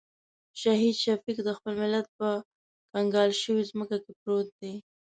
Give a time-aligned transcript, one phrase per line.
[0.61, 2.29] شهید شفیق د خپل ملت په
[2.91, 4.73] کنګال شوې ځمکه کې پروت دی.